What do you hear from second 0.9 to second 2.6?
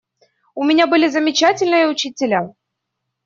замечательные учителя.